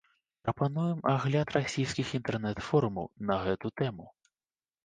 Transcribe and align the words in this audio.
Прапануем 0.47 0.99
агляд 1.15 1.47
расійскіх 1.57 2.07
інтэрнэт-форумаў 2.21 3.05
на 3.33 3.39
гэту 3.45 3.67
тэму. 3.83 4.09